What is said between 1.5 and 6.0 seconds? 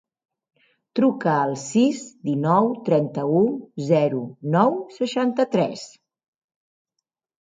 sis, dinou, trenta-u, zero, nou, seixanta-tres.